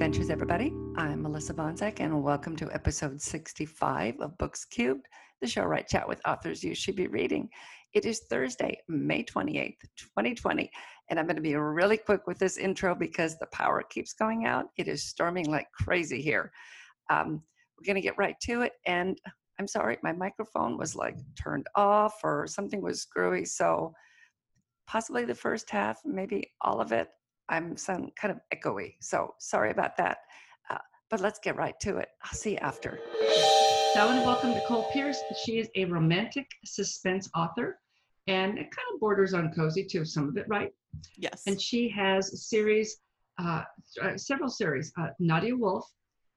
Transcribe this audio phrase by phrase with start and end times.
[0.00, 0.72] adventures, everybody.
[0.96, 5.04] I'm Melissa Bonzak, and welcome to episode 65 of Books Cubed,
[5.42, 7.50] the show right chat with authors you should be reading.
[7.92, 10.70] It is Thursday, May 28th, 2020,
[11.10, 14.46] and I'm going to be really quick with this intro because the power keeps going
[14.46, 14.68] out.
[14.78, 16.50] It is storming like crazy here.
[17.10, 17.42] Um,
[17.76, 19.20] we're going to get right to it, and
[19.58, 23.92] I'm sorry, my microphone was like turned off or something was screwy, so
[24.86, 27.10] possibly the first half, maybe all of it.
[27.50, 30.18] I'm some kind of echoey, so sorry about that.
[30.70, 30.78] Uh,
[31.10, 32.08] but let's get right to it.
[32.22, 33.00] I'll see you after.
[33.92, 35.18] So I want to welcome Nicolette Pierce.
[35.44, 37.80] She is a romantic suspense author,
[38.28, 40.70] and it kind of borders on cozy too, some of it, right?
[41.16, 41.42] Yes.
[41.48, 42.98] And she has a series,
[43.38, 43.64] uh,
[44.00, 45.84] uh, several series, uh, Nadia Wolf,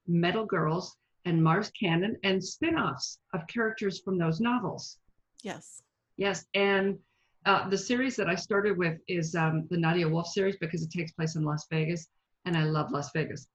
[0.08, 4.98] Metal Girls, and Mars Cannon, and spin-offs of characters from those novels.
[5.44, 5.84] yes.
[6.16, 7.00] Yes, and
[7.46, 10.92] uh, the series that I started with is um, the Nadia Wolf series because it
[10.92, 12.08] takes place in Las Vegas,
[12.46, 13.48] and I love Las Vegas.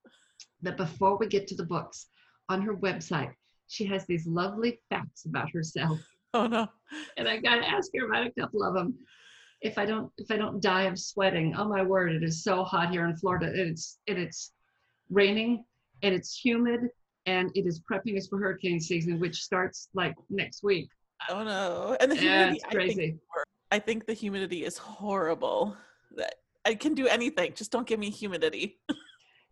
[0.61, 2.07] But before we get to the books,
[2.49, 3.31] on her website,
[3.67, 5.99] she has these lovely facts about herself,
[6.33, 6.67] Oh no.
[7.17, 8.95] and I got to ask her about a couple of them.
[9.61, 12.63] If I don't, if I don't die of sweating, oh my word, it is so
[12.63, 13.47] hot here in Florida.
[13.47, 14.51] and It's and it's
[15.09, 15.65] raining,
[16.03, 16.81] and it's humid,
[17.25, 20.89] and it is prepping us for hurricane season, which starts like next week.
[21.29, 21.97] Oh no.
[21.99, 22.55] And the Yeah, humidity.
[22.57, 23.15] it's I think, crazy.
[23.71, 25.77] I think the humidity is horrible.
[26.15, 27.53] That I can do anything.
[27.53, 28.79] Just don't give me humidity.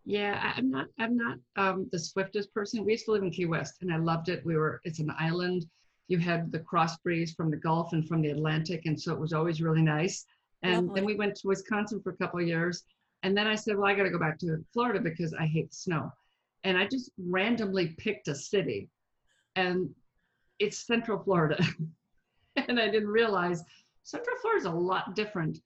[0.04, 0.86] Yeah, I'm not.
[0.98, 2.82] I'm not um, the swiftest person.
[2.82, 4.42] We used to live in Key West, and I loved it.
[4.42, 4.80] We were.
[4.84, 5.66] It's an island.
[6.08, 9.20] You had the cross breeze from the Gulf and from the Atlantic, and so it
[9.20, 10.24] was always really nice.
[10.62, 10.94] And Lovely.
[10.94, 12.84] then we went to Wisconsin for a couple of years,
[13.22, 15.74] and then I said, "Well, I got to go back to Florida because I hate
[15.74, 16.10] snow."
[16.64, 18.88] And I just randomly picked a city,
[19.56, 19.90] and
[20.58, 21.62] it's Central Florida,
[22.56, 23.62] and I didn't realize
[24.08, 25.58] Central Florida is a lot different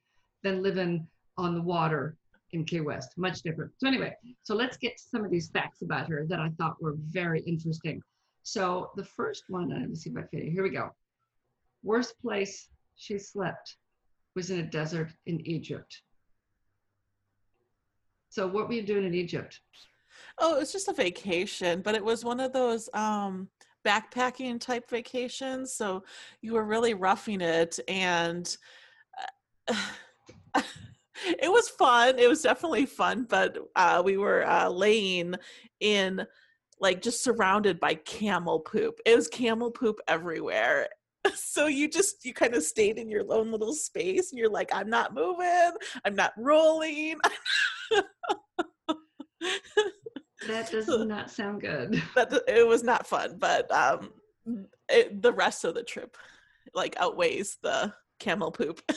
[0.43, 1.07] than living
[1.39, 2.17] on the water
[2.51, 3.11] in Key West.
[3.17, 3.71] Much different.
[3.79, 6.83] So anyway, so let's get to some of these facts about her that I thought
[6.83, 8.03] were very interesting.
[8.43, 10.51] So the first one, uh, let me see if I fit it.
[10.51, 10.91] Here we go.
[11.85, 13.77] Worst place she slept
[14.35, 16.03] was in a desert in Egypt.
[18.29, 19.61] So what were you doing in Egypt?
[20.39, 23.51] Oh, it was just a vacation, but it was one of those um
[23.85, 25.73] backpacking type vacations.
[25.73, 26.05] So
[26.41, 28.57] you were really roughing it and
[29.69, 29.75] uh,
[31.25, 32.19] it was fun.
[32.19, 35.35] It was definitely fun, but uh we were uh laying
[35.81, 36.27] in
[36.81, 38.99] like just surrounded by camel poop.
[39.07, 40.89] It was camel poop everywhere.
[41.37, 44.75] So you just you kind of stayed in your lone little space and you're like
[44.75, 45.71] I'm not moving,
[46.05, 47.15] I'm not rolling.
[50.49, 52.03] That does not sound good.
[52.15, 54.13] that it was not fun, but um,
[54.89, 56.17] it, the rest of the trip
[56.75, 58.81] like outweighs the camel poop.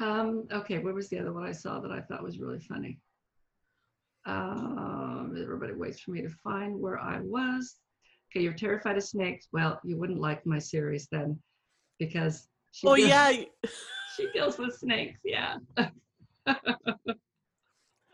[0.00, 2.98] Um, okay, what was the other one I saw that I thought was really funny?
[4.26, 7.76] Um, everybody waits for me to find where I was.
[8.30, 9.46] Okay, you're terrified of snakes.
[9.52, 11.38] Well, you wouldn't like my series then,
[11.98, 13.32] because she oh deals, yeah,
[14.16, 15.20] she deals with snakes.
[15.24, 15.58] Yeah,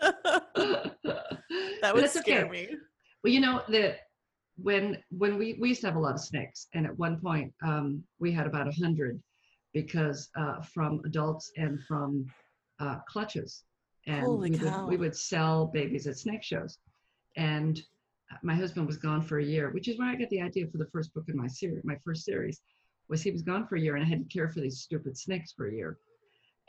[1.82, 2.50] that would scare okay.
[2.50, 2.68] me.
[3.22, 3.98] Well, you know that
[4.56, 7.52] when when we we used to have a lot of snakes, and at one point
[7.62, 9.20] um, we had about a hundred
[9.72, 12.26] because uh, from adults and from
[12.80, 13.64] uh, clutches,
[14.06, 14.82] and Holy we cow.
[14.82, 16.78] would we would sell babies at snake shows,
[17.36, 17.80] and
[18.42, 20.78] my husband was gone for a year, which is where I got the idea for
[20.78, 21.82] the first book in my series.
[21.84, 22.60] My first series
[23.08, 25.16] was he was gone for a year, and I had to care for these stupid
[25.18, 25.98] snakes for a year,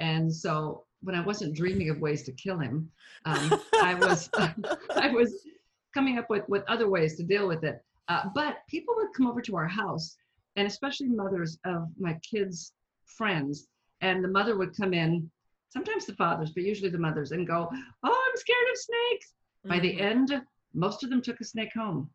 [0.01, 2.91] and so when I wasn't dreaming of ways to kill him,
[3.25, 4.29] um, I was
[4.97, 5.45] I was
[5.93, 7.83] coming up with, with other ways to deal with it.
[8.07, 10.17] Uh, but people would come over to our house,
[10.55, 12.73] and especially mothers of my kids'
[13.05, 13.67] friends,
[14.01, 15.29] and the mother would come in,
[15.69, 17.69] sometimes the fathers, but usually the mothers, and go,
[18.03, 19.33] "Oh, I'm scared of snakes."
[19.65, 20.01] By the Mhm.
[20.01, 20.41] end,
[20.73, 22.09] most of them took a snake home.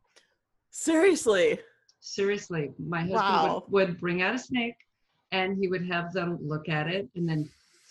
[0.71, 1.59] Seriously.
[2.01, 3.63] Seriously, my husband Wow.
[3.69, 4.75] would, would bring out a snake,
[5.31, 7.49] and he would have them look at it and then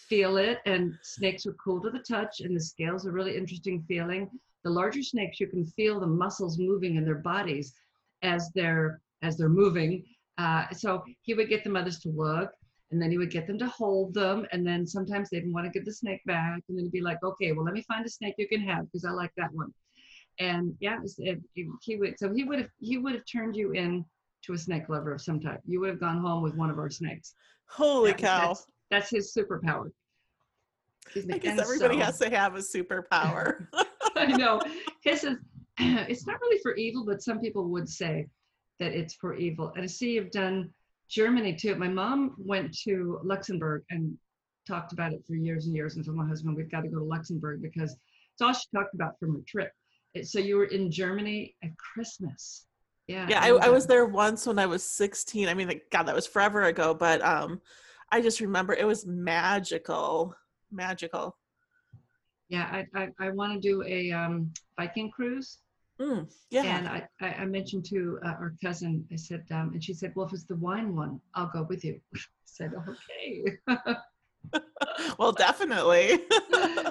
[0.08, 0.58] feel it.
[0.66, 4.28] And snakes are cool to the touch, and the scales are really interesting feeling.
[4.64, 7.74] The larger snakes, you can feel the muscles moving in their bodies
[8.22, 10.04] as they're as they're moving.
[10.38, 12.50] Uh, so he would get the mothers to look,
[12.90, 15.64] and then he would get them to hold them, and then sometimes they didn't want
[15.66, 18.04] to give the snake back, and then he'd be like, "Okay, well, let me find
[18.04, 19.72] a snake you can have because I like that one."
[20.38, 22.18] And yeah, it, it- he would.
[22.18, 24.04] So he would have he would have turned you in
[24.44, 25.60] to a snake lover of some type.
[25.66, 27.34] You would have gone home with one of our snakes.
[27.68, 28.46] Holy That- cow.
[28.48, 29.90] That's, that's his superpower.
[31.16, 33.66] I guess everybody so- has to have a superpower.
[34.16, 34.60] I know.
[35.02, 35.36] His is,
[35.78, 38.26] it's not really for evil, but some people would say
[38.78, 39.72] that it's for evil.
[39.74, 40.70] And I see you've done
[41.08, 41.74] Germany too.
[41.76, 44.16] My mom went to Luxembourg and
[44.66, 46.98] talked about it for years and years and told my husband we've got to go
[46.98, 49.70] to Luxembourg because it's all she talked about from her trip.
[50.22, 52.66] So you were in Germany at Christmas.
[53.06, 53.26] Yeah.
[53.28, 55.48] Yeah, I, I was there once when I was 16.
[55.48, 57.60] I mean, like, God, that was forever ago, but um,
[58.10, 60.34] I just remember it was magical,
[60.70, 61.36] magical.
[62.48, 65.58] Yeah, I I, I want to do a um, Viking cruise.
[66.00, 66.62] Mm, yeah.
[66.62, 70.26] And I, I mentioned to uh, our cousin, I said, um, and she said, well,
[70.26, 71.98] if it's the wine one, I'll go with you.
[72.14, 73.56] I said, okay.
[75.18, 76.20] well, definitely.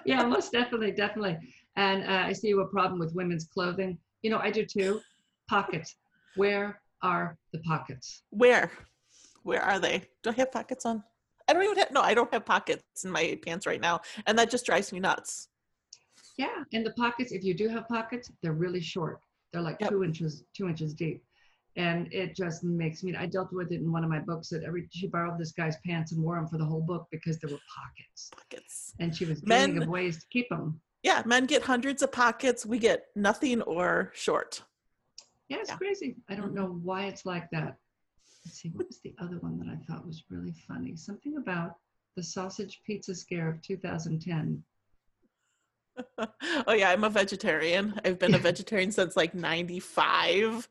[0.06, 1.38] yeah, most definitely, definitely.
[1.76, 3.98] And uh, I see a problem with women's clothing.
[4.22, 5.02] You know, I do too.
[5.50, 5.96] Pockets.
[6.36, 8.24] Where are the pockets?
[8.32, 8.72] Where?
[9.45, 10.01] Where are they?
[10.24, 11.03] Do I have pockets on?
[11.47, 14.01] I don't even have, no, I don't have pockets in my pants right now.
[14.25, 15.50] And that just drives me nuts.
[16.36, 16.63] Yeah.
[16.74, 19.19] And the pockets, if you do have pockets, they're really short.
[19.53, 19.92] They're like yep.
[19.92, 21.24] two inches, two inches deep.
[21.75, 24.63] And it just makes me, I dealt with it in one of my books that
[24.63, 27.51] every, she borrowed this guy's pants and wore them for the whole book because there
[27.51, 28.31] were pockets.
[28.36, 28.95] Pockets.
[29.00, 30.81] And she was dreaming of ways to keep them.
[31.03, 31.21] Yeah.
[31.24, 32.65] Men get hundreds of pockets.
[32.65, 34.63] We get nothing or short.
[35.50, 35.75] Yeah, it's yeah.
[35.77, 36.15] crazy.
[36.27, 36.56] I don't mm-hmm.
[36.56, 37.77] know why it's like that.
[38.45, 40.95] Let's see, what was the other one that I thought was really funny?
[40.95, 41.77] Something about
[42.15, 44.63] the sausage pizza scare of 2010.
[46.68, 48.00] oh yeah, I'm a vegetarian.
[48.06, 50.68] I've been a vegetarian since like 95.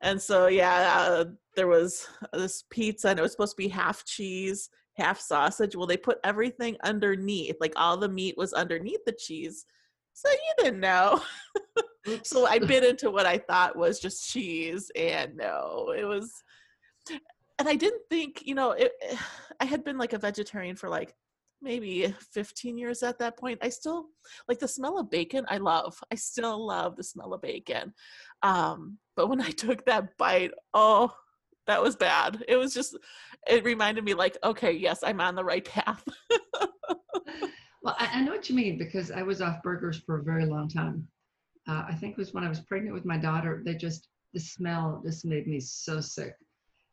[0.00, 1.24] And so yeah, uh,
[1.56, 5.74] there was this pizza and it was supposed to be half cheese, half sausage.
[5.74, 7.56] Well, they put everything underneath.
[7.60, 9.66] Like all the meat was underneath the cheese.
[10.12, 11.20] So you didn't know.
[12.22, 16.42] so I bit into what I thought was just cheese, and no, it was.
[17.58, 18.92] And I didn't think, you know, it,
[19.60, 21.14] I had been like a vegetarian for like
[21.60, 23.58] maybe 15 years at that point.
[23.62, 24.06] I still
[24.46, 25.44] like the smell of bacon.
[25.48, 25.98] I love.
[26.12, 27.92] I still love the smell of bacon.
[28.42, 31.12] Um, but when I took that bite, oh,
[31.66, 32.44] that was bad.
[32.48, 32.96] It was just.
[33.46, 36.02] It reminded me, like, okay, yes, I'm on the right path.
[37.82, 40.46] well, I, I know what you mean because I was off burgers for a very
[40.46, 41.08] long time
[41.68, 43.62] uh, I think it was when I was pregnant with my daughter.
[43.64, 46.34] They just, the smell just made me so sick.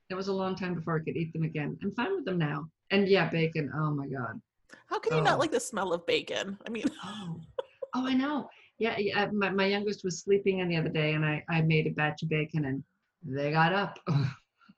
[0.09, 1.77] It was a long time before I could eat them again.
[1.83, 2.67] I'm fine with them now.
[2.91, 3.71] And yeah, bacon.
[3.75, 4.39] Oh my God.
[4.87, 5.23] How can you oh.
[5.23, 6.57] not like the smell of bacon?
[6.65, 7.39] I mean, oh,
[7.95, 8.49] oh I know.
[8.77, 9.23] Yeah, yeah.
[9.23, 11.91] Uh, my, my youngest was sleeping in the other day and I, I made a
[11.91, 12.83] batch of bacon and
[13.23, 13.99] they got up.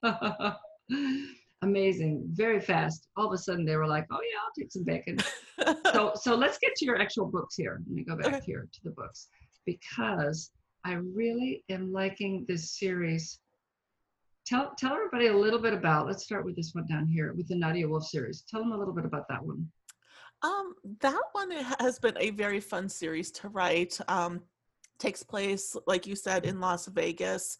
[1.63, 3.07] Amazing, very fast.
[3.17, 5.17] All of a sudden they were like, oh yeah, I'll take some bacon.
[5.91, 7.81] so, so let's get to your actual books here.
[7.87, 8.45] Let me go back okay.
[8.45, 9.27] here to the books
[9.65, 10.51] because
[10.85, 13.39] I really am liking this series.
[14.47, 17.49] Tell, tell everybody a little bit about, let's start with this one down here with
[17.49, 18.45] the Nadia Wolf series.
[18.49, 19.69] Tell them a little bit about that one.
[20.41, 23.99] Um, that one has been a very fun series to write.
[24.07, 24.41] Um,
[24.99, 27.57] takes place, like you said, in Las Vegas.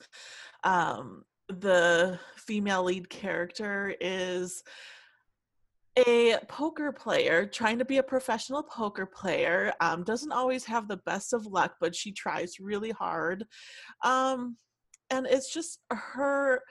[0.63, 4.63] Um, the female lead character is
[5.97, 10.97] a poker player trying to be a professional poker player um, doesn't always have the
[10.97, 13.45] best of luck but she tries really hard
[14.03, 14.55] um,
[15.09, 16.61] and it's just her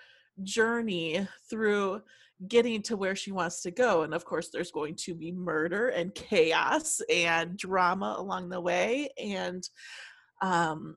[0.43, 2.03] journey through
[2.49, 5.89] getting to where she wants to go and of course there's going to be murder
[5.89, 9.69] and chaos and drama along the way and
[10.43, 10.97] um,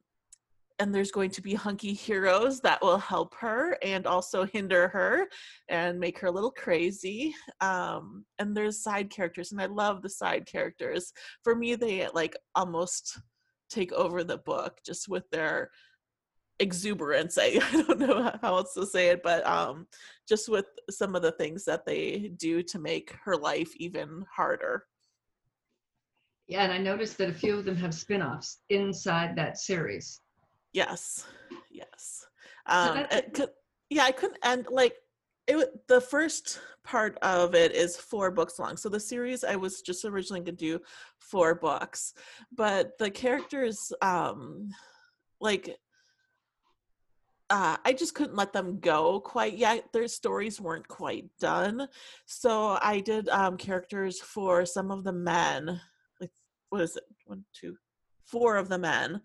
[0.80, 5.28] and there's going to be hunky heroes that will help her and also hinder her
[5.68, 10.10] and make her a little crazy um, and there's side characters and i love the
[10.10, 11.14] side characters.
[11.44, 13.20] For me they like almost
[13.70, 15.70] take over the book just with their
[16.60, 19.88] exuberance I, I don't know how else to say it but um
[20.28, 24.86] just with some of the things that they do to make her life even harder
[26.48, 30.22] yeah and i noticed that a few of them have spin-offs inside that series
[30.74, 31.26] Yes,
[31.72, 32.26] yes.
[32.66, 33.06] Um,
[33.90, 34.94] yeah, I couldn't, and like
[35.48, 35.88] it.
[35.88, 38.78] The first part of it is four books long.
[38.78, 40.80] So the series I was just originally going to do
[41.18, 42.14] four books,
[42.56, 44.70] but the characters, um,
[45.42, 45.76] like
[47.50, 49.92] uh, I just couldn't let them go quite yet.
[49.92, 51.88] Their stories weren't quite done.
[52.26, 55.82] So I did um, characters for some of the men.
[56.22, 56.32] Like,
[56.70, 57.04] what is it?
[57.26, 57.76] One, two,
[58.26, 59.22] four of the men.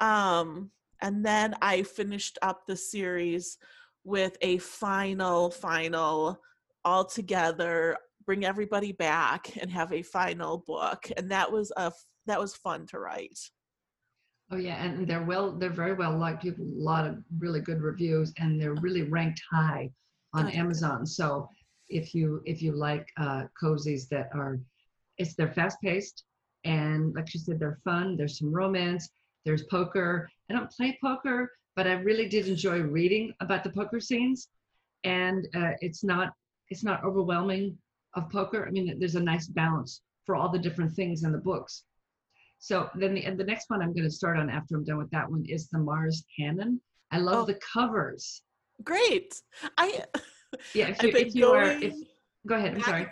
[0.00, 0.70] Um,
[1.02, 3.58] and then I finished up the series
[4.04, 6.40] with a final, final,
[6.84, 11.10] all together, bring everybody back and have a final book.
[11.16, 11.92] And that was a
[12.26, 13.38] that was fun to write.
[14.50, 16.42] Oh yeah, and they're well, they're very well liked.
[16.42, 19.90] People, a lot of really good reviews, and they're really ranked high
[20.32, 21.04] on oh, Amazon.
[21.06, 21.48] So
[21.88, 24.58] if you if you like uh, cozies that are,
[25.18, 26.24] it's they're fast paced,
[26.64, 28.16] and like you said, they're fun.
[28.16, 29.10] There's some romance,
[29.44, 30.28] there's poker.
[30.50, 34.48] I don't play poker, but I really did enjoy reading about the poker scenes,
[35.04, 36.32] and uh, it's not
[36.70, 37.76] it's not overwhelming.
[38.14, 38.66] of poker.
[38.66, 41.84] I mean, there's a nice balance for all the different things in the books.
[42.58, 44.98] So then the, and the next one I'm going to start on after I'm done
[44.98, 46.80] with that one is the Mars Cannon.
[47.10, 48.42] I love oh, the covers.
[48.84, 49.40] Great.
[49.76, 50.04] I
[50.74, 50.88] yeah.
[50.88, 51.94] If you, if you are, if,
[52.46, 52.74] go ahead.
[52.74, 53.06] I'm sorry.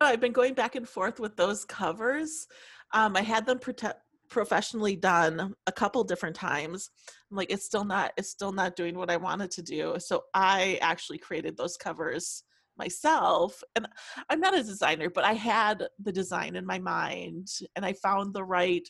[0.00, 2.46] I've been going back and forth with those covers.
[2.92, 3.94] Um, I had them prote-
[4.30, 6.90] professionally done a couple different times.
[7.30, 9.96] I'm like, it's still not, it's still not doing what I wanted to do.
[9.98, 12.44] So I actually created those covers
[12.78, 13.62] myself.
[13.76, 13.86] And
[14.30, 18.32] I'm not a designer, but I had the design in my mind and I found
[18.32, 18.88] the right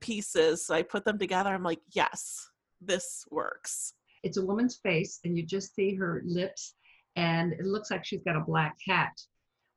[0.00, 0.64] pieces.
[0.66, 1.50] So I put them together.
[1.50, 2.48] I'm like, yes,
[2.80, 3.94] this works.
[4.22, 6.74] It's a woman's face, and you just see her lips,
[7.14, 9.12] and it looks like she's got a black hat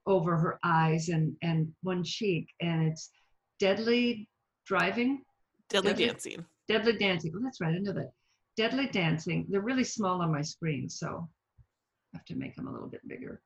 [0.07, 3.11] over her eyes and and one cheek, and it's
[3.59, 4.27] deadly
[4.65, 5.21] driving.
[5.69, 6.45] Deadly, deadly dancing.
[6.67, 7.33] Deadly dancing.
[7.35, 7.75] Oh, that's right.
[7.75, 8.11] I know that.
[8.57, 9.45] Deadly dancing.
[9.49, 11.29] They're really small on my screen, so
[12.13, 13.41] have to make them a little bit bigger.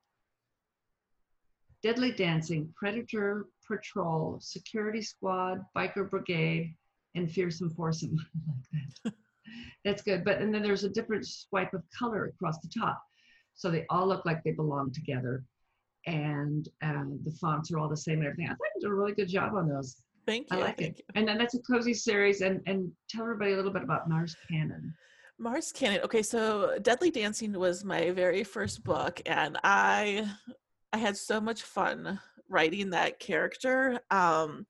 [1.81, 6.75] Deadly Dancing, Predator Patrol, Security Squad, Biker Brigade,
[7.15, 8.15] and Fearsome Foursome.
[8.47, 9.13] like that.
[9.85, 10.23] That's good.
[10.23, 13.01] But and then there's a different swipe of color across the top.
[13.53, 15.43] So they all look like they belong together.
[16.05, 18.45] And um, the fonts are all the same and everything.
[18.45, 20.01] I think you did a really good job on those.
[20.25, 20.57] Thank you.
[20.57, 20.97] I like it.
[20.97, 21.03] You.
[21.15, 22.41] And then that's a cozy series.
[22.41, 24.93] And and tell everybody a little bit about Mars Cannon.
[25.43, 25.99] Mars Cannon.
[26.05, 30.25] Okay, so Deadly Dancing was my very first book, and I
[30.93, 33.99] I had so much fun writing that character.
[34.09, 34.65] Um,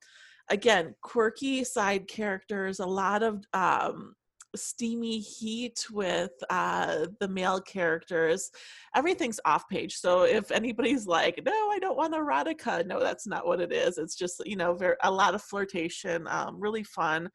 [0.49, 4.15] again, quirky side characters, a lot of um,
[4.55, 8.49] steamy heat with uh, the male characters.
[8.95, 9.97] Everything's off page.
[9.97, 13.99] So if anybody's like, no, I don't want erotica, no, that's not what it is.
[13.99, 17.29] It's just, you know, very, a lot of flirtation, um, really fun.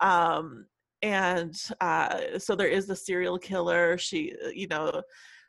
[0.00, 0.66] Um,
[1.02, 3.98] and uh, so there is the serial killer.
[3.98, 5.02] She, uh, you know,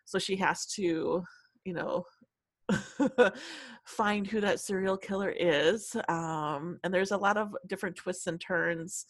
[0.05, 1.23] so she has to,
[1.63, 2.05] you know,
[3.85, 5.95] find who that serial killer is.
[6.09, 9.05] Um, and there's a lot of different twists and turns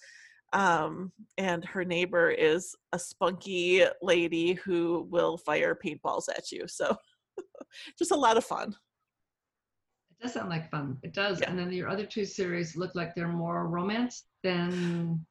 [0.54, 6.68] um, and her neighbor is a spunky lady who will fire paintballs at you.
[6.68, 6.96] So
[7.98, 8.76] just a lot of fun.
[10.12, 10.98] It does sound like fun.
[11.02, 11.42] It does.
[11.42, 11.50] Yeah.
[11.50, 15.26] And then your other two series look like they're more romance than.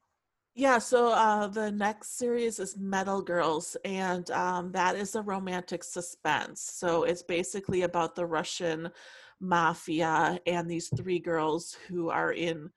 [0.55, 5.83] Yeah, so uh, the next series is Metal Girls, and um, that is a romantic
[5.83, 6.61] suspense.
[6.61, 8.91] So it's basically about the Russian
[9.41, 12.71] mafia and these three girls who are in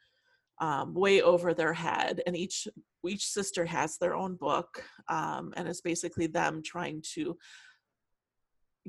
[0.60, 2.68] um, way over their head and each
[3.06, 7.38] each sister has their own book um, and it's basically them trying to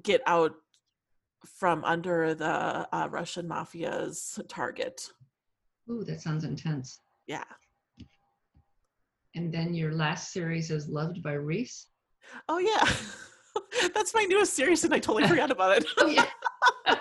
[0.03, 0.53] get out
[1.59, 5.07] from under the uh, russian mafia's target.
[5.91, 7.01] Ooh that sounds intense.
[7.27, 7.45] Yeah
[9.37, 11.87] and then your last series is loved by reese
[12.49, 12.89] oh yeah
[13.95, 16.27] that's my newest series and i totally forgot about it oh yeah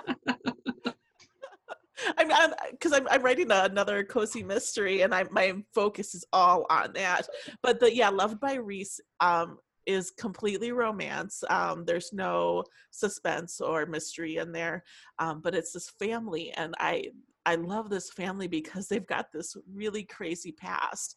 [2.18, 6.68] I'm because I'm, I'm, I'm, writing another cozy mystery, and I my focus is all
[6.70, 7.28] on that.
[7.64, 11.44] But the yeah, Loved by Reese um, is completely romance.
[11.50, 14.84] Um, there's no suspense or mystery in there,
[15.20, 17.06] um, but it's this family, and I
[17.46, 21.16] I love this family because they've got this really crazy past.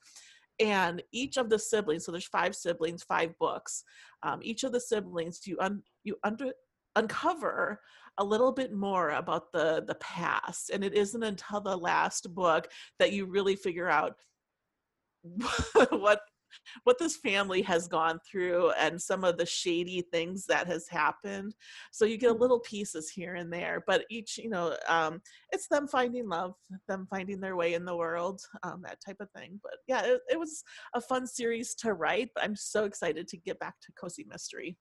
[0.60, 3.84] And each of the siblings, so there's five siblings, five books.
[4.22, 6.52] Um, each of the siblings, you un, you under
[6.96, 7.80] uncover
[8.18, 12.66] a little bit more about the the past and it isn't until the last book
[12.98, 14.14] that you really figure out
[15.90, 16.20] what
[16.84, 21.54] what this family has gone through and some of the shady things that has happened
[21.92, 25.20] so you get little pieces here and there but each you know um,
[25.52, 26.54] it's them finding love
[26.88, 30.20] them finding their way in the world um, that type of thing but yeah it,
[30.30, 30.62] it was
[30.94, 34.76] a fun series to write but i'm so excited to get back to cozy mystery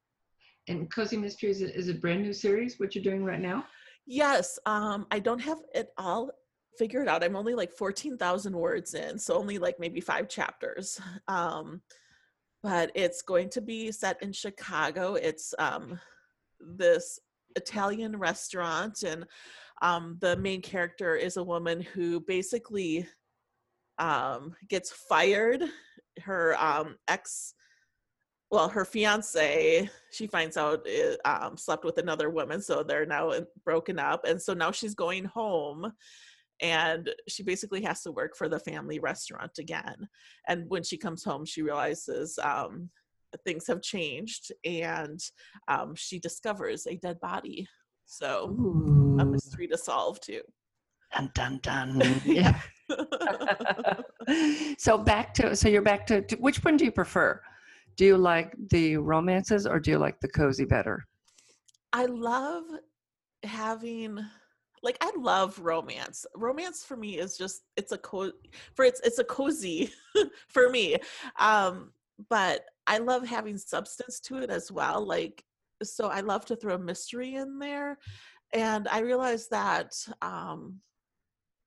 [0.67, 3.65] and Cozy Mysteries is a brand new series, what you're doing right now?
[4.05, 4.59] Yes.
[4.65, 6.29] Um, I don't have it all
[6.77, 7.23] figured out.
[7.23, 10.99] I'm only like 14,000 words in, so only like maybe five chapters.
[11.27, 11.81] Um,
[12.63, 15.13] but it's going to be set in Chicago.
[15.13, 15.99] It's um,
[16.59, 17.19] this
[17.55, 19.25] Italian restaurant, and
[19.81, 23.07] um, the main character is a woman who basically
[23.99, 25.63] um, gets fired.
[26.23, 27.53] Her um, ex
[28.51, 33.05] well her fiance she finds out it, eh, um, slept with another woman so they're
[33.05, 33.31] now
[33.65, 35.91] broken up and so now she's going home
[36.61, 40.07] and she basically has to work for the family restaurant again
[40.47, 42.89] and when she comes home she realizes um,
[43.45, 45.19] things have changed and
[45.67, 47.67] um, she discovers a dead body.
[48.05, 49.17] So Ooh.
[49.19, 50.41] a mystery to solve too.
[51.13, 52.21] Dun dun dun.
[52.25, 52.59] Yeah.
[54.77, 57.41] So back to so you're back to, to which one do you prefer?
[57.95, 61.05] Do you like the romances or do you like the cozy better?
[61.93, 62.65] I love
[63.43, 64.19] having
[64.87, 66.25] like I love romance.
[66.33, 68.31] Romance for me is just it's a co
[68.73, 69.91] for it's it's a cozy
[70.47, 70.95] for me.
[71.39, 71.91] Um
[72.29, 75.05] but I love having substance to it as well.
[75.05, 75.43] Like
[75.83, 77.97] so I love to throw a mystery in there
[78.53, 80.79] and I realized that um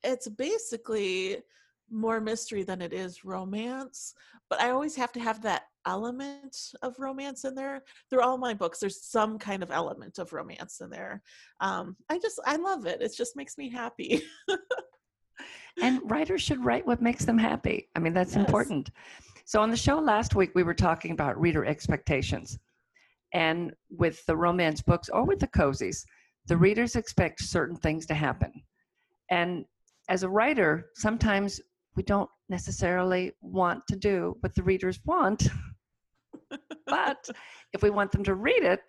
[0.03, 1.43] it's basically
[1.91, 4.15] more mystery than it is romance
[4.49, 7.83] but i always have to have that element of romance in there.
[8.09, 8.79] Through all my books.
[8.79, 11.23] There's some kind of element of romance in there.
[11.61, 13.01] Um, i just i love it.
[13.01, 14.23] It just makes me happy.
[15.81, 17.89] And writers should write what makes them happy.
[17.97, 18.45] I mean that's yes.
[18.45, 18.91] important.
[19.45, 22.59] So on the show last week we were talking about reader expectations.
[23.33, 26.05] And with the romance books or with the cozies
[26.47, 28.53] the readers expect certain things to happen.
[29.31, 29.65] And
[30.09, 31.61] as a writer sometimes
[31.97, 35.49] we don't necessarily want to do what the readers want.
[36.87, 37.29] but
[37.73, 38.81] if we want them to read it,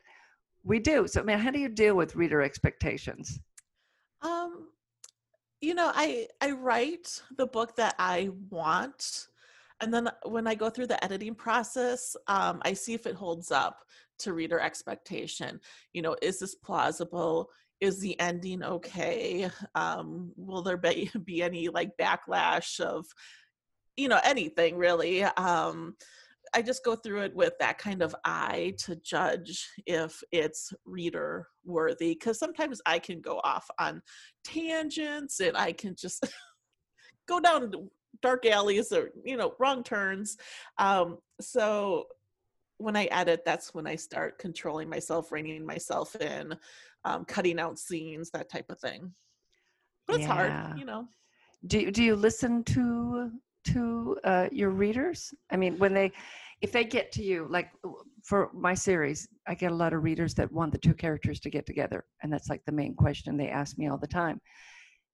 [0.63, 1.07] we do.
[1.07, 3.39] So, I mean, how do you deal with reader expectations?
[4.21, 4.69] Um,
[5.61, 9.27] you know, I I write the book that I want,
[9.81, 13.51] and then when I go through the editing process, um, I see if it holds
[13.51, 13.83] up
[14.19, 15.59] to reader expectation.
[15.93, 17.49] You know, is this plausible?
[17.81, 23.07] is the ending okay um will there be, be any like backlash of
[23.97, 25.95] you know anything really um
[26.53, 31.47] I just go through it with that kind of eye to judge if it's reader
[31.63, 34.01] worthy because sometimes I can go off on
[34.43, 36.25] tangents and I can just
[37.27, 37.71] go down
[38.21, 40.35] dark alleys or you know wrong turns
[40.77, 42.05] um so
[42.77, 46.53] when I edit that's when I start controlling myself reining myself in
[47.03, 49.11] um, cutting out scenes, that type of thing.
[50.07, 50.33] But it's yeah.
[50.33, 51.07] hard, you know.
[51.67, 53.31] Do do you listen to
[53.65, 55.33] to uh, your readers?
[55.51, 56.11] I mean, when they
[56.61, 57.71] if they get to you, like
[58.23, 61.49] for my series, I get a lot of readers that want the two characters to
[61.49, 64.39] get together, and that's like the main question they ask me all the time.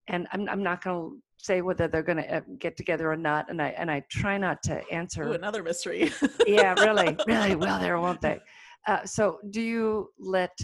[0.07, 3.17] And I'm I'm not going to say whether they're going to uh, get together or
[3.17, 5.23] not, and I and I try not to answer.
[5.23, 6.11] Ooh, another mystery.
[6.45, 7.55] yeah, really, really.
[7.55, 8.39] Well, there won't they?
[8.85, 10.57] Uh, so, do you let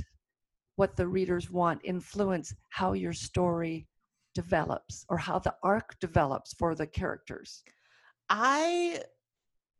[0.75, 3.87] what the readers want influence how your story
[4.33, 7.63] develops or how the arc develops for the characters?
[8.29, 9.01] I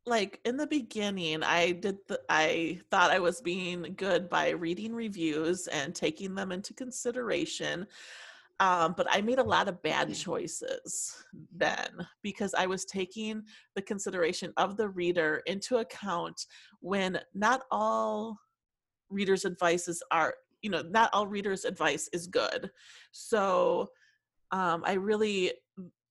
[0.06, 4.94] like in the beginning i did the, i thought i was being good by reading
[4.94, 7.88] reviews and taking them into consideration
[8.60, 11.24] um, but i made a lot of bad choices
[11.56, 11.88] then
[12.22, 13.42] because i was taking
[13.76, 16.48] the consideration of the reader into account
[16.82, 18.38] when not all
[19.10, 22.72] readers advices are you know not all readers advice is good.
[23.12, 23.90] So
[24.54, 25.52] um, i really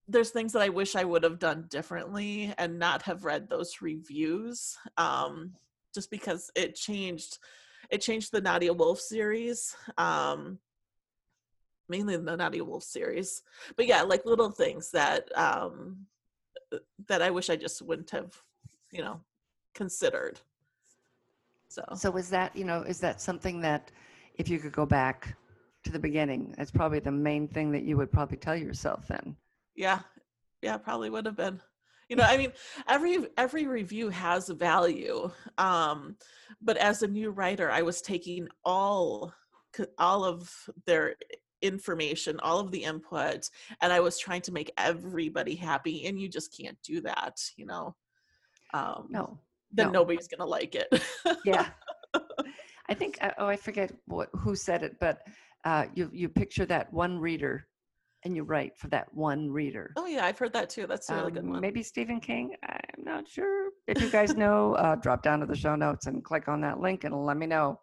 [0.08, 3.80] there's things that i wish i would have done differently and not have read those
[3.80, 5.52] reviews um,
[5.94, 7.38] just because it changed
[7.90, 10.58] it changed the nadia wolf series um,
[11.88, 13.42] mainly the nadia wolf series.
[13.76, 16.06] But yeah like little things that um,
[17.08, 18.32] that i wish i just wouldn't have
[18.90, 19.20] you know
[19.74, 20.40] considered.
[21.68, 21.82] So.
[21.94, 23.90] So was that you know is that something that
[24.34, 25.36] if you could go back
[25.84, 29.36] to the beginning, that's probably the main thing that you would probably tell yourself then.
[29.74, 30.00] Yeah.
[30.62, 31.60] Yeah, probably would have been.
[32.08, 32.52] You know, I mean,
[32.88, 35.30] every every review has a value.
[35.56, 36.16] Um,
[36.60, 39.32] but as a new writer, I was taking all
[39.98, 40.52] all of
[40.84, 41.16] their
[41.62, 43.48] information, all of the input,
[43.80, 47.64] and I was trying to make everybody happy, and you just can't do that, you
[47.64, 47.94] know.
[48.74, 49.38] Um, no,
[49.72, 50.00] then no.
[50.00, 50.88] nobody's gonna like it.
[51.44, 51.68] yeah,
[52.88, 55.26] I think uh, oh I forget what who said it, but
[55.64, 57.66] uh, you you picture that one reader,
[58.24, 59.92] and you write for that one reader.
[59.96, 60.86] Oh yeah, I've heard that too.
[60.86, 61.60] That's a really um, good one.
[61.60, 62.54] Maybe Stephen King.
[62.68, 63.70] I'm not sure.
[63.86, 66.80] If you guys know, uh, drop down to the show notes and click on that
[66.80, 67.80] link and let me know.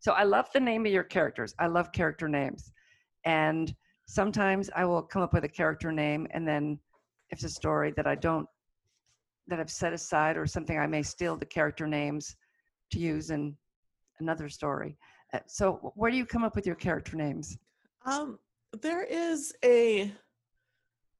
[0.00, 1.54] So I love the name of your characters.
[1.58, 2.72] I love character names,
[3.24, 3.74] and
[4.06, 6.78] sometimes I will come up with a character name, and then
[7.30, 8.46] if it's a story that I don't
[9.46, 12.36] that I've set aside or something, I may steal the character names
[12.92, 13.56] to use in
[14.20, 14.96] another story.
[15.32, 17.58] Uh, so where do you come up with your character names?
[18.04, 18.38] Um,
[18.82, 20.12] there is a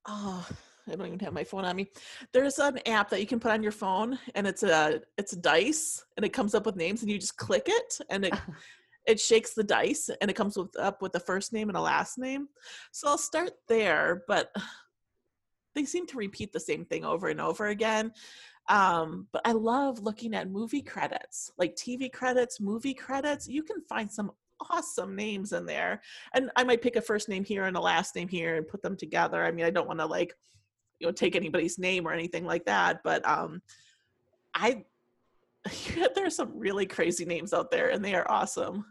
[0.07, 0.47] oh
[0.89, 1.89] I don't even have my phone on me.
[2.33, 5.37] There's an app that you can put on your phone and it's a it's a
[5.37, 8.35] dice and it comes up with names and you just click it and it
[9.07, 11.81] it shakes the dice and it comes with, up with a first name and a
[11.81, 12.49] last name.
[12.93, 14.51] So I'll start there, but
[15.75, 18.13] they seem to repeat the same thing over and over again.
[18.71, 23.49] Um, but I love looking at movie credits, like TV credits, movie credits.
[23.49, 24.31] You can find some
[24.71, 26.01] awesome names in there.
[26.35, 28.81] And I might pick a first name here and a last name here and put
[28.81, 29.45] them together.
[29.45, 30.35] I mean, I don't want to like,
[31.01, 33.61] you know, take anybody's name or anything like that, but um
[34.55, 34.85] I
[36.15, 38.85] there's some really crazy names out there and they are awesome.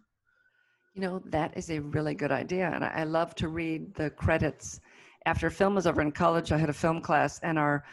[0.94, 2.70] You know, that is a really good idea.
[2.74, 4.82] And I love to read the credits.
[5.26, 7.84] After film was over in college, I had a film class, and our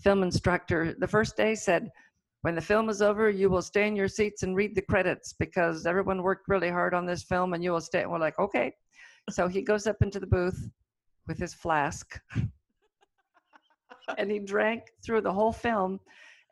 [0.00, 1.90] film instructor the first day said,
[2.42, 5.32] when the film is over, you will stay in your seats and read the credits
[5.32, 8.02] because everyone worked really hard on this film and you will stay.
[8.02, 8.72] And we're like, okay.
[9.30, 10.68] So he goes up into the booth
[11.26, 12.20] with his flask
[14.16, 15.98] and he drank through the whole film.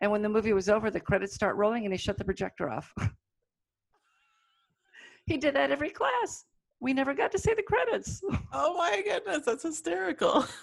[0.00, 2.68] And when the movie was over, the credits start rolling and he shut the projector
[2.68, 2.92] off.
[5.26, 6.44] he did that every class.
[6.80, 8.20] We never got to see the credits.
[8.52, 10.44] Oh my goodness, that's hysterical.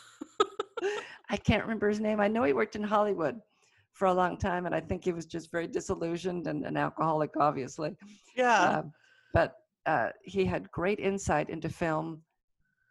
[1.29, 2.19] I can't remember his name.
[2.19, 3.39] I know he worked in Hollywood
[3.93, 7.31] for a long time, and I think he was just very disillusioned and an alcoholic,
[7.39, 7.95] obviously.
[8.35, 8.61] Yeah.
[8.61, 8.83] Uh,
[9.33, 12.21] but uh, he had great insight into film.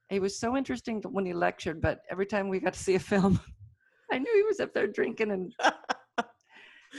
[0.09, 3.01] He was so interesting when he lectured, but every time we got to see a
[3.01, 3.41] film,
[4.13, 5.53] I knew he was up there drinking and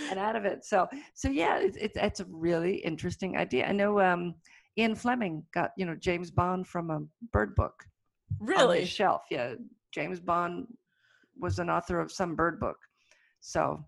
[0.10, 0.64] and out of it.
[0.64, 3.66] So so yeah, it's it's, it's a really interesting idea.
[3.68, 4.36] I know um,
[4.78, 7.00] Ian Fleming got you know James Bond from a
[7.34, 7.74] bird book.
[8.40, 8.80] On Really?
[8.82, 9.56] his shelf, yeah.
[9.94, 10.68] James Bond
[11.38, 12.78] was an author of some bird book,
[13.40, 13.84] so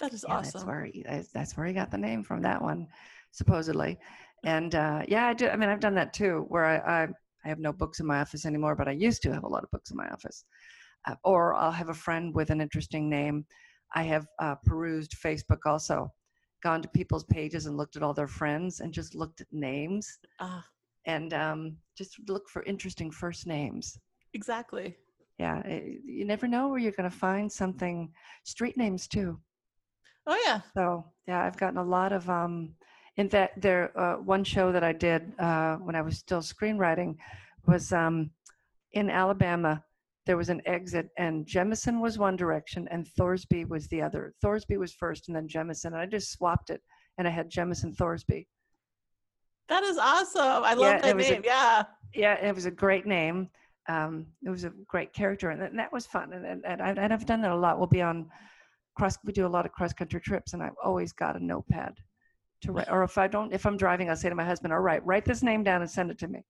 [0.00, 0.68] That is yeah, that's awesome.
[0.68, 2.42] where he, that's- that's where he got the name from.
[2.42, 2.86] That one,
[3.32, 3.98] supposedly,
[4.44, 5.48] and uh, yeah, I do.
[5.48, 7.08] I mean, I've done that too, where I, I
[7.44, 9.62] I have no books in my office anymore, but I used to have a lot
[9.64, 10.44] of books in my office.
[11.06, 13.46] Uh, or I'll have a friend with an interesting name.
[13.94, 16.12] I have uh, perused Facebook also,
[16.62, 20.18] gone to people's pages and looked at all their friends and just looked at names
[20.40, 20.64] Ah,
[21.06, 23.96] and um, just look for interesting first names.
[24.34, 24.96] exactly.
[25.38, 28.10] Yeah, eh, you never know where you're going to find something.
[28.44, 29.38] Street names too.
[30.26, 30.60] Oh yeah.
[30.74, 32.74] So yeah, I've gotten a lot of um
[33.16, 37.16] in fact there uh, one show that I did uh when I was still screenwriting
[37.66, 38.30] was um
[38.92, 39.82] in Alabama
[40.24, 44.34] there was an exit and Jemison was one direction and Thorsby was the other.
[44.44, 46.80] Thorsby was first and then Jemison and I just swapped it
[47.18, 48.46] and I had Jemison Thorsby.
[49.68, 50.64] That is awesome.
[50.64, 51.42] I love it that was a- name.
[51.44, 51.84] yeah.
[52.14, 53.48] Yeah, it was a great name.
[53.88, 56.32] Um, it was a great character, and that, and that was fun.
[56.32, 57.78] And, and, and, I, and I've done that a lot.
[57.78, 58.28] We'll be on
[58.96, 59.16] cross.
[59.24, 61.94] We do a lot of cross country trips, and I've always got a notepad
[62.62, 62.90] to write.
[62.90, 65.24] Or if I don't, if I'm driving, I'll say to my husband, "All right, write
[65.24, 66.44] this name down and send it to me."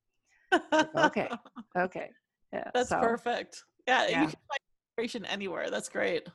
[0.97, 1.29] okay.
[1.77, 2.11] Okay.
[2.55, 2.71] Yeah.
[2.73, 3.65] That's so, perfect.
[3.87, 4.21] Yeah, Yeah.
[4.23, 5.69] you can find inspiration anywhere.
[5.69, 6.27] That's great.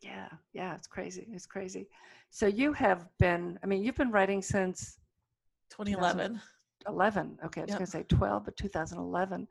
[0.00, 0.28] Yeah.
[0.52, 0.74] Yeah.
[0.74, 1.28] It's crazy.
[1.32, 1.86] It's crazy.
[2.30, 3.56] So you have been.
[3.62, 4.98] I mean, you've been writing since
[5.70, 6.40] 2011.
[6.86, 7.78] 11 okay i was Yep.
[7.78, 9.48] going to say 12 but 2011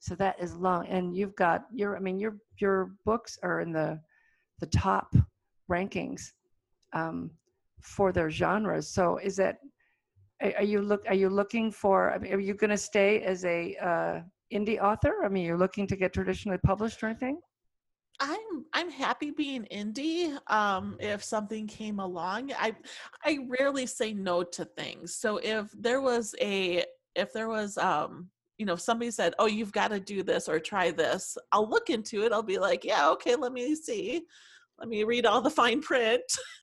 [0.00, 3.70] so that is long and you've got your i mean your your books are in
[3.70, 4.00] the
[4.58, 5.14] the top
[5.70, 6.32] rankings
[6.92, 7.30] um,
[7.80, 9.58] for their genres so is that
[10.56, 13.44] are you look are you looking for I mean, are you going to stay as
[13.44, 14.20] a uh,
[14.52, 17.38] indie author i mean you're looking to get traditionally published or anything
[18.22, 20.38] I'm I'm happy being indie.
[20.52, 22.76] Um, if something came along, I
[23.24, 25.16] I rarely say no to things.
[25.16, 26.84] So if there was a
[27.16, 28.28] if there was um
[28.60, 31.68] you know if somebody said oh you've got to do this or try this i'll
[31.68, 34.22] look into it i'll be like yeah okay let me see.
[34.78, 36.22] Let me read all the fine print.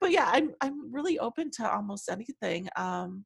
[0.00, 3.24] But yeah i'm i'm really open to almost anything um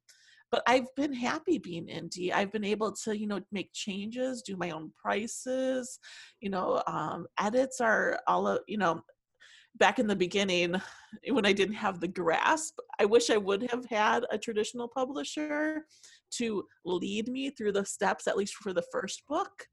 [0.51, 2.31] but i've been happy being indie.
[2.31, 5.99] I've been able to you know make changes do my own prices
[6.39, 9.01] you know um edits are all of you know
[9.77, 10.75] back in the beginning
[11.29, 15.85] when i didn't have the grasp i wish i would have had a traditional publisher
[16.31, 19.65] to lead me through the steps at least for the first book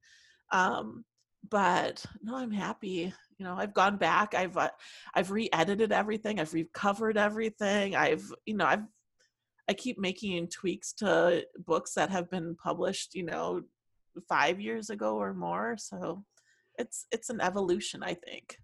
[0.53, 1.05] um
[1.51, 4.69] but no i'm happy you know i've gone back i've uh,
[5.15, 8.85] i've re-edited everything i've recovered everything i've you know i've
[9.69, 13.63] i keep making tweaks to books that have been published you know
[14.29, 16.25] 5 years ago or more so
[16.79, 18.59] it's it's an evolution i think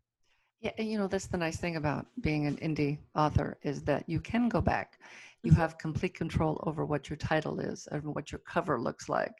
[0.61, 4.05] Yeah, and you know that's the nice thing about being an indie author is that
[4.07, 5.01] you can go back.
[5.43, 5.57] You Mhm.
[5.57, 9.33] have complete control over what your title is and what your cover looks like,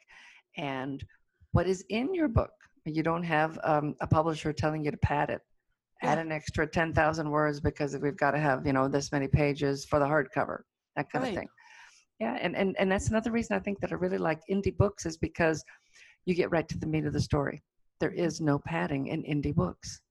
[0.57, 1.03] and
[1.51, 2.51] what is in your book.
[2.85, 5.41] You don't have um, a publisher telling you to pad it,
[6.01, 9.27] add an extra ten thousand words because we've got to have you know this many
[9.27, 10.61] pages for the hardcover,
[10.95, 11.29] that kind Right.
[11.33, 11.49] of thing.
[12.19, 15.05] Yeah, and, and and that's another reason I think that I really like indie books
[15.05, 15.63] is because
[16.25, 17.61] you get right to the meat of the story.
[17.99, 20.01] There is no padding in indie books.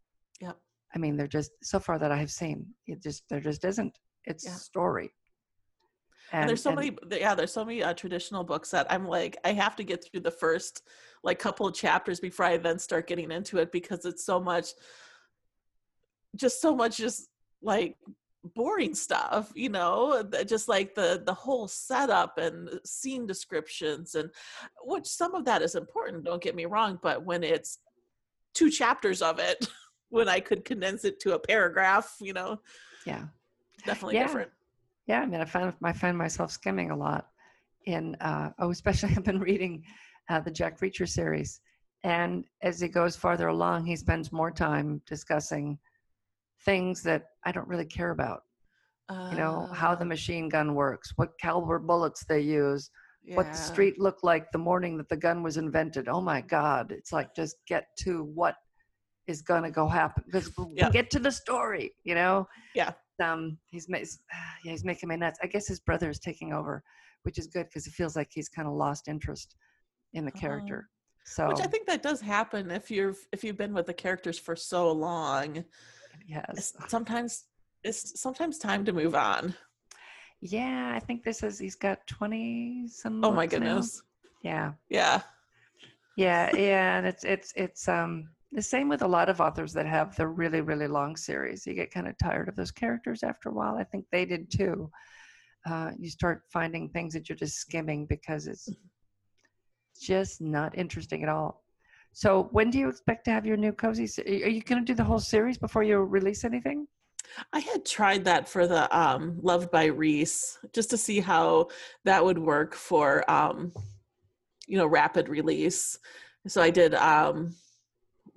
[0.40, 0.52] Yeah.
[0.94, 2.66] I mean, they're just so far that I have seen.
[2.86, 3.96] It just there just isn't.
[4.26, 4.54] It's Yeah.
[4.54, 5.10] story.
[6.32, 9.52] And, there's so many yeah there's so many uh, traditional books that i'm like i
[9.52, 10.82] have to get through the first
[11.22, 14.70] like couple of chapters before i then start getting into it because it's so much
[16.36, 17.28] just so much just
[17.62, 17.96] like
[18.54, 20.22] boring stuff you know?
[20.46, 24.30] Just like the the whole setup and scene descriptions and
[24.82, 27.78] which some of that is important don't get me wrong but when it's
[28.54, 29.66] two chapters of it
[30.08, 32.60] when i could condense it to a paragraph you know?
[33.04, 33.24] Yeah,
[33.84, 34.26] definitely Yeah.
[34.26, 34.50] different
[35.10, 35.20] yeah.
[35.22, 37.24] I mean, I find I find myself skimming a lot,
[37.86, 39.84] in uh, oh, especially I've been reading
[40.30, 41.60] uh, the Jack Reacher series,
[42.04, 45.78] and as he goes farther along, he spends more time discussing
[46.64, 48.42] things that I don't really care about.
[49.30, 52.90] you know how the Uh, machine gun works, what caliber bullets they use,
[53.36, 56.08] what the street looked like the morning that the gun was invented.
[56.08, 56.84] Oh my God!
[56.98, 58.56] It's like just get to what
[59.26, 60.48] is gonna go happen because
[60.80, 60.90] Yeah.
[60.96, 61.86] get to the story.
[62.08, 62.34] You know.
[62.80, 62.92] Yeah.
[63.20, 65.38] Um, he's yeah, he's making me nuts.
[65.42, 66.82] I guess his brother is taking over,
[67.22, 69.56] which is good because it feels like he's kind of lost interest
[70.12, 70.40] in the Oh.
[70.40, 70.88] character.
[71.24, 74.38] So Which I think that does happen if you've if you've been with the characters
[74.38, 75.64] for so long.
[76.26, 77.44] yes, sometimes
[77.84, 79.54] it's sometimes time to move on.
[80.40, 83.24] yeah, I think this is he's got twenty some.
[83.24, 83.76] Oh my books now.
[83.76, 84.02] goodness.
[84.42, 85.20] Yeah, Yeah.
[86.16, 89.86] yeah, yeah, and it's it's it's um the same with a lot of authors that
[89.86, 91.66] have the really really long series.
[91.66, 93.76] You get kind of tired of those characters after a while.
[93.76, 94.90] I think they did too.
[95.68, 98.68] Uh, you start finding things that you're just skimming because it's
[100.00, 101.62] just not interesting at all.
[102.12, 104.06] So when do you expect to have your new cozy?
[104.06, 106.86] se- Are you going to do the whole series before you release anything?
[107.52, 111.68] I had tried that for the um Loved by Reese just to see how
[112.04, 113.72] that would work for um
[114.66, 115.98] you know rapid release.
[116.48, 117.54] So I did um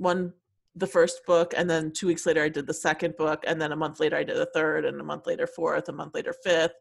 [0.04, 0.34] one
[0.76, 3.72] the first book and then 2 weeks later I did the second book and then
[3.72, 6.34] a month later I did the third and a month later fourth, a month later
[6.44, 6.74] fifth.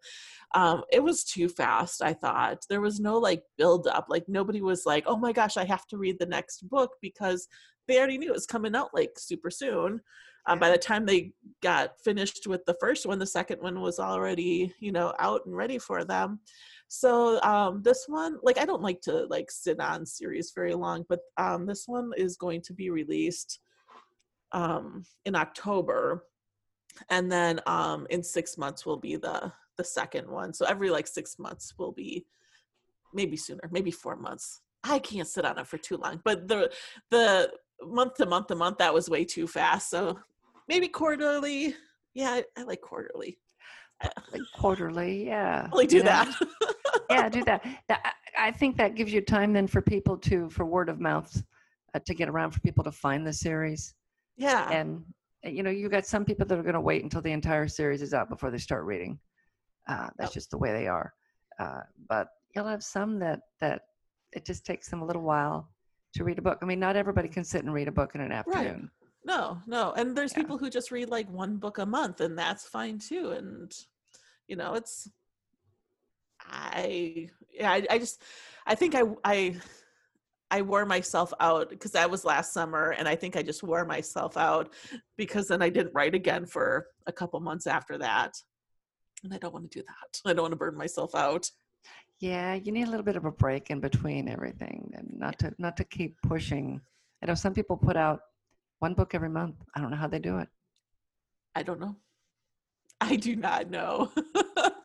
[0.54, 2.64] Um it was too fast, I thought.
[2.68, 4.06] There was no like build up.
[4.08, 7.48] Like nobody was like, "Oh my gosh, I have to read the next book" because
[7.88, 10.00] they already knew it was coming out like super soon.
[10.46, 11.32] Um, by the time they
[11.62, 15.56] got finished with the first one, the second one was already, you know, out and
[15.56, 16.40] ready for them.
[16.94, 21.06] So um, this one, like, I don't like to like sit on series very long,
[21.08, 23.60] but um, this one is going to be released
[24.52, 26.26] um, in October,
[27.08, 30.52] and then um, in six months will be the the second one.
[30.52, 32.26] So every like six months will be
[33.14, 34.60] maybe sooner, maybe four months.
[34.84, 36.70] I can't sit on it for too long, but the
[37.10, 37.52] the
[37.82, 39.88] month to month to month that was way too fast.
[39.88, 40.18] So
[40.68, 41.74] maybe quarterly.
[42.12, 43.38] Yeah, I, I like quarterly.
[44.32, 45.68] Like quarterly, yeah.
[45.72, 46.04] Only do know?
[46.04, 46.34] that.
[47.10, 47.64] yeah, do that.
[47.88, 48.14] that.
[48.38, 51.42] I think that gives you time then for people to, for word of mouth,
[51.94, 53.94] uh, to get around for people to find the series.
[54.36, 54.70] yeah.
[54.70, 55.04] And
[55.44, 57.68] uh, you know, you got some people that are going to wait until the entire
[57.68, 59.18] series is out before they start reading.
[59.88, 60.34] Uh, that's Yep.
[60.34, 61.12] just the way they are.
[61.58, 63.82] Uh, but you'll have some that that
[64.32, 65.68] it just takes them a little while
[66.14, 66.58] to read a book.
[66.62, 68.90] I mean, not everybody can sit and read a book in an afternoon.
[69.24, 69.92] No, no.
[69.92, 70.38] And there's Yeah.
[70.42, 73.30] people who just read like one book a month and that's fine too.
[73.32, 73.72] And
[74.48, 75.08] you know, it's
[76.40, 78.22] I yeah, I, I just
[78.66, 79.56] I think I I
[80.50, 83.86] I wore myself out because that was last summer and I think I just wore
[83.86, 84.72] myself out
[85.16, 88.34] because then I didn't write again for a couple months after that.
[89.24, 90.30] And I don't want to do that.
[90.30, 91.48] I don't want to burn myself out.
[92.20, 95.52] Yeah, you need a little bit of a break in between everything, and not to
[95.58, 96.80] not to keep pushing.
[97.22, 98.20] I know some people put out
[98.78, 99.56] one book every month.
[99.74, 100.48] I don't know how they do it.
[101.54, 101.96] I don't know.
[103.02, 104.12] I do not know.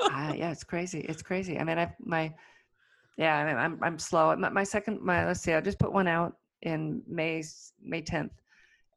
[0.10, 1.02] Ah, yeah, it's crazy.
[1.02, 1.60] It's crazy.
[1.60, 2.34] I mean, I my
[3.18, 4.36] yeah, I mean, I'm I'm slow.
[4.36, 7.44] My, my second, my let's see, I just put one out in May
[7.84, 8.32] May 10th,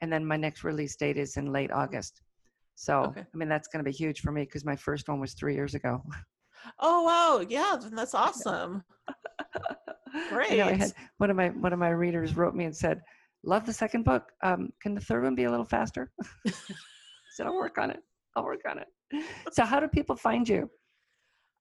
[0.01, 2.23] and then my next release date is in late August.
[2.77, 3.21] So Okay.
[3.21, 5.55] I mean, that's going to be huge for me because my first one was three
[5.55, 6.03] years ago.
[6.79, 8.85] oh wow, yeah, then that's awesome.
[10.51, 10.79] I know I Great.
[10.79, 13.01] had one of my one of my readers wrote me and said,
[13.45, 14.25] "Love the second book.
[14.43, 16.11] Um, can the third one be a little faster?"
[16.47, 16.53] I
[17.37, 18.01] said, "I'll work on it.
[18.37, 18.87] I'll work on it."
[19.53, 20.71] So, how do people find you?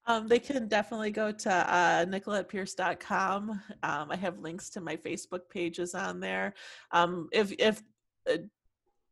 [0.05, 3.49] Um, they can definitely go to uh, nicolettepierce.com.
[3.83, 6.55] Um, I have links to my Facebook pages on there.
[6.91, 7.81] Um, if if
[8.29, 8.37] uh,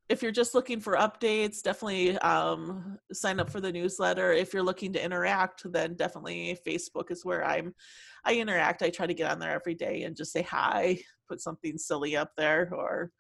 [0.10, 4.32] if you're just looking for updates, definitely um, sign up for the newsletter.
[4.32, 7.76] If you're looking to interact, then definitely Facebook is where I'm.
[8.24, 8.82] I interact.
[8.82, 12.16] I try to get on there every day and just say hi, put something silly
[12.16, 13.12] up there, or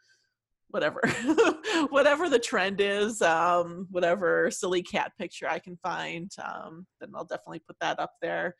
[0.69, 1.01] whatever,
[1.89, 7.25] whatever the trend is, um, whatever silly cat picture I can find, um, then I'll
[7.25, 8.55] definitely put that up there.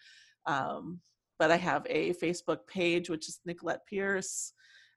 [0.45, 0.99] Um,
[1.39, 4.53] but I have a Facebook page, which is Nicolette Pierce,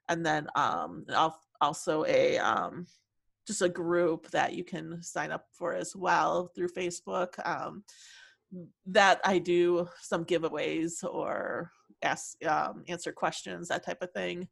[0.09, 2.87] and then um, al- also a um,
[3.47, 7.35] just a group that you can sign up for as well through Facebook.
[7.45, 7.85] Um,
[8.87, 11.71] that I do some giveaways or
[12.03, 12.37] ask
[12.89, 14.49] answer questions, that type of thing.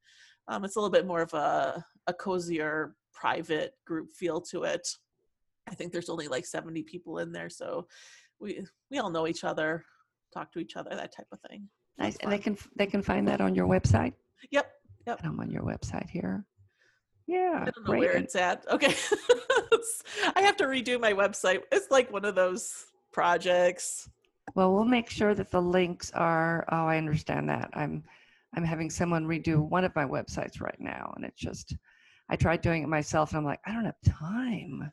[0.47, 4.89] Um, it's a little bit more of a a cozier private group feel to it.
[5.69, 7.87] I think there's only like 70 people in there, so
[8.41, 9.85] we we all know each other,
[10.33, 11.69] talk to each other, that type of thing.
[11.99, 14.15] Nice, and they can they can find that on your website.
[15.09, 15.21] Yep.
[15.23, 16.45] And I'm on your website here.
[17.27, 18.01] Yeah, I don't know great.
[18.01, 18.65] where it's at.
[18.71, 18.95] Okay.
[20.37, 21.63] I have to redo my website.
[21.73, 24.11] It's like one of those projects.
[24.55, 26.67] Well, we'll make sure that the links are.
[26.71, 27.71] Oh, I understand that.
[27.73, 28.05] I'm,
[28.55, 31.75] I'm having someone redo one of my websites right now, and it's just.
[32.29, 34.93] I tried doing it myself, and I'm like, I don't have time.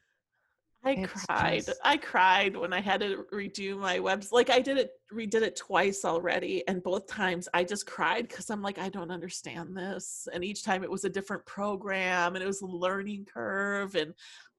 [0.84, 1.66] I It's cried.
[1.66, 4.32] just- I cried when I had to redo my webs.
[4.32, 8.50] Like I did it, redid it twice already, and both times I just cried because
[8.52, 10.28] I'm like, I don't understand this.
[10.32, 14.14] And each time it was a different program, and it was a learning curve, and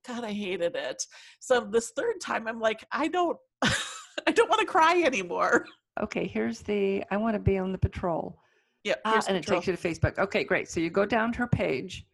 [0.06, 1.04] God, I hated it.
[1.40, 5.66] So this third time, I'm like, I don't, I don't want to cry anymore.
[6.00, 7.04] Okay, here's the.
[7.10, 8.38] I want to be on the patrol.
[8.84, 10.18] Yeah, Ah, and it takes you to Facebook.
[10.18, 10.68] Okay, great.
[10.68, 12.04] So you go down to her page,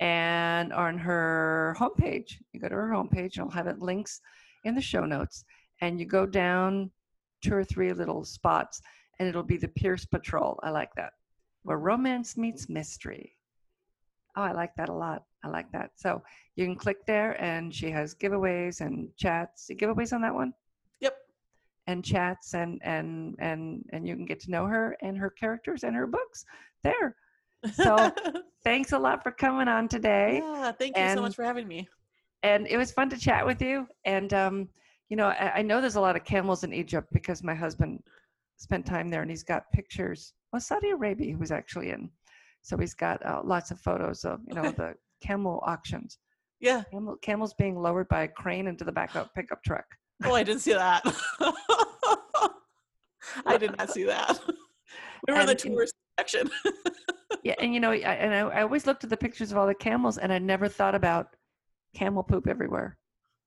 [0.00, 4.20] and on her homepage, you go to her homepage, and I'll have it links
[4.64, 5.44] in the show notes,
[5.80, 6.90] and you go down
[7.42, 8.80] two or three little spots,
[9.18, 10.58] and it'll be the Pierce Patrol.
[10.62, 11.12] I like that,
[11.62, 13.36] where romance meets mystery.
[14.36, 15.24] Oh, I like that a lot.
[15.44, 15.90] I like that.
[15.96, 16.22] So
[16.54, 19.68] you can click there, and she has giveaways and chats.
[19.72, 20.52] Giveaways on that one
[21.00, 21.16] Yep.
[21.88, 25.82] and chats and and and and you can get to know her and her characters
[25.84, 26.44] and her books
[26.84, 27.16] there
[27.72, 28.12] So,
[28.64, 31.88] thanks a lot for coming on today yeah, thank you so much for having me.
[32.42, 34.68] and it was fun to chat with you and um
[35.08, 38.00] you know I, I know there's a lot of camels in egypt because my husband
[38.56, 42.10] spent time there and he's got pictures well saudi arabia he was actually in
[42.62, 44.76] so he's got uh, lots of photos of you know Okay.
[44.82, 46.18] the camel auctions
[46.60, 46.82] Yeah.
[46.90, 49.86] camel, camels being lowered by a crane into the back of a pickup truck
[50.24, 51.02] Oh, I didn't see that.
[53.46, 54.40] I did not see that.
[55.28, 56.50] We were in the And in- tourist section.
[57.42, 59.66] Yeah, and you know, I, and I, I always looked at the pictures of all
[59.66, 61.28] the camels, and I never thought about
[61.94, 62.96] camel poop everywhere.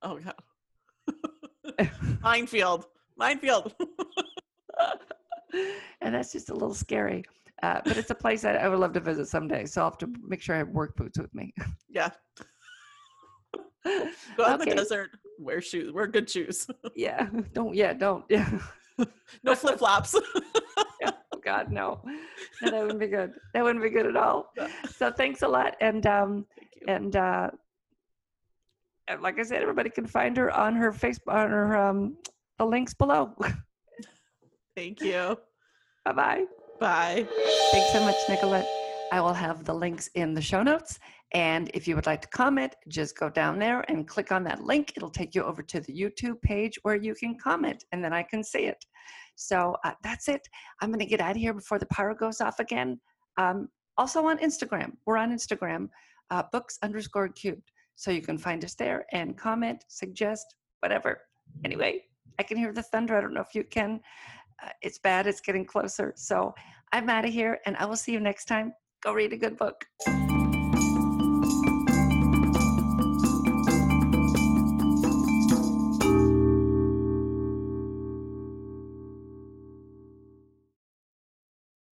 [0.02, 1.90] Oh god.
[2.24, 2.86] Minefield.
[3.18, 3.76] Minefield.
[6.02, 7.24] and that's just a little scary.
[7.62, 9.66] Uh, but it's a place that I would love to visit someday.
[9.66, 11.54] So I'll have to make sure I have work boots with me.
[11.90, 12.10] yeah.
[13.86, 15.12] Go out in the desert.
[15.40, 15.92] Wear shoes.
[15.92, 16.68] Wear good shoes.
[16.96, 17.76] yeah, don't.
[17.76, 18.26] Yeah, don't.
[18.30, 18.50] Yeah.
[19.44, 20.16] No flip flops.
[21.52, 22.00] God, no.
[22.62, 22.72] no.
[22.72, 23.34] That wouldn't be good.
[23.54, 24.54] That wouldn't be good at all.
[24.96, 26.46] So thanks a lot, and um,
[26.88, 27.50] and uh,
[29.10, 32.18] and like I said, everybody can find her on her Facebook, on her um,
[32.58, 33.36] the links below.
[34.78, 35.38] Thank you.
[36.06, 36.46] bye bye.
[36.80, 37.28] Bye.
[37.72, 38.68] Thanks so much, Nicolette.
[39.12, 41.00] I will have the links in the show notes.
[41.34, 44.64] And if you would like to comment, just go down there and click on that
[44.64, 44.94] link.
[44.96, 48.24] It'll take you over to the YouTube page where you can comment and then I
[48.24, 48.84] can see it.
[49.36, 50.48] So uh, that's it.
[50.82, 53.00] I'm going to get out of here before the power goes off again.
[53.38, 54.94] Um, also on Instagram.
[55.06, 55.90] We're on Instagram,
[56.30, 57.72] uh, books underscore cubed.
[57.96, 61.22] So you can find us there and comment, suggest, whatever.
[61.64, 62.04] Anyway,
[62.40, 63.16] I can hear the thunder.
[63.16, 64.00] I don't know if you can.
[64.64, 65.28] Uh, it's bad.
[65.28, 66.14] It's getting closer.
[66.16, 66.54] So
[66.92, 68.74] I'm out of here and I will see you next time.
[69.04, 69.86] Go read a good book.